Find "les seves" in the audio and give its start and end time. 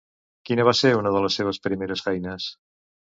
1.25-1.59